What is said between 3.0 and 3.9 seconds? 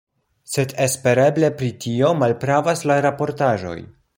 raportaĵoj.